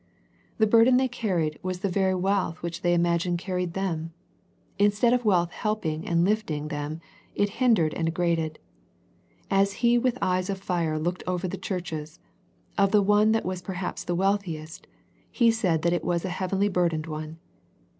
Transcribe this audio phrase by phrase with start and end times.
[0.57, 4.13] The burden they carried was the very wealth which they imagined carried them.
[4.79, 6.99] Instead of wealth helping and lifting them,
[7.35, 8.57] it hindered and de graded.
[9.51, 12.19] As He with eyes of fire looked over the churches,
[12.79, 14.87] of the one that was perhaps the wealthiest.
[15.29, 17.37] He said it was a heavily burdened one.